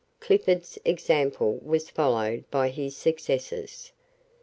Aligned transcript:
Clifford's 0.19 0.79
example 0.83 1.57
was 1.63 1.91
followed 1.91 2.43
by 2.49 2.69
his 2.69 2.97
successors. 2.97 3.91